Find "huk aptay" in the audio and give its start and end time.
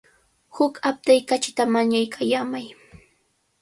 0.55-1.19